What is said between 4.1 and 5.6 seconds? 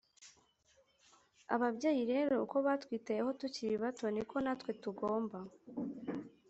ni ko natwe tugomba